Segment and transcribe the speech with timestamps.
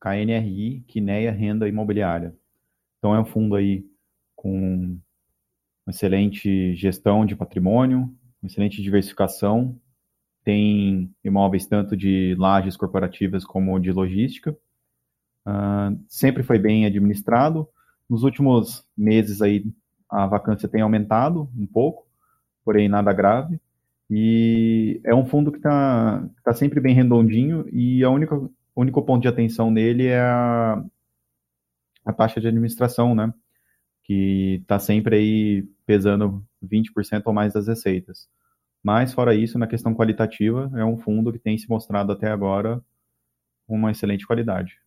[0.00, 2.34] KNRI, Quineia Renda Imobiliária.
[2.98, 3.84] Então é um fundo aí
[4.34, 4.98] com
[5.86, 9.78] excelente gestão de patrimônio, excelente diversificação,
[10.42, 14.56] tem imóveis tanto de lajes corporativas como de logística.
[15.46, 17.68] Uh, sempre foi bem administrado.
[18.08, 19.64] Nos últimos meses aí
[20.08, 22.06] a vacância tem aumentado um pouco,
[22.64, 23.60] porém nada grave.
[24.10, 28.36] E é um fundo que está tá sempre bem redondinho e a única,
[28.74, 30.82] o único ponto de atenção nele é a,
[32.04, 33.32] a taxa de administração, né?
[34.02, 38.28] Que está sempre aí pesando 20% ou mais das receitas.
[38.82, 42.82] Mas, fora isso, na questão qualitativa, é um fundo que tem se mostrado até agora
[43.68, 44.78] uma excelente qualidade.